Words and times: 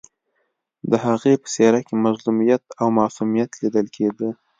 د 0.89 0.93
هغې 1.05 1.33
په 1.41 1.47
څېره 1.55 1.79
کې 1.87 1.95
مظلومیت 2.05 2.63
او 2.81 2.87
معصومیت 2.97 3.49
لیدل 3.61 3.87
کېده 3.95 4.29